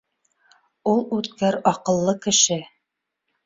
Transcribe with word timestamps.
Ул 0.93 1.03
үткер 1.19 1.59
аҡыллы 1.75 2.19
кеше 2.27 2.61